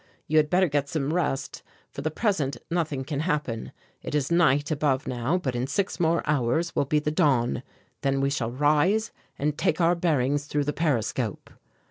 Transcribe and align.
You 0.27 0.37
had 0.37 0.49
better 0.49 0.67
get 0.67 0.89
some 0.89 1.13
rest; 1.13 1.61
for 1.91 2.01
the 2.01 2.09
present 2.09 2.57
nothing 2.71 3.03
can 3.03 3.19
happen. 3.19 3.71
It 4.01 4.15
is 4.15 4.31
night 4.31 4.71
above 4.71 5.05
now 5.05 5.37
but 5.37 5.55
in 5.55 5.67
six 5.67 5.99
more 5.99 6.23
hours 6.25 6.75
will 6.75 6.85
be 6.85 6.97
the 6.97 7.11
dawn, 7.11 7.61
then 8.01 8.19
we 8.19 8.31
shall 8.31 8.49
rise 8.49 9.11
and 9.37 9.55
take 9.59 9.79
our 9.79 9.93
bearings 9.93 10.45
through 10.47 10.63
the 10.63 10.73
periscope." 10.73 11.51